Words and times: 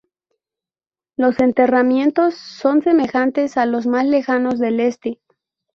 Los 1.15 1.39
enterramientos 1.41 2.33
son 2.33 2.81
semejantes 2.81 3.55
a 3.55 3.67
los 3.67 3.85
más 3.85 4.07
lejanos 4.07 4.57
del 4.57 4.79
este. 4.79 5.21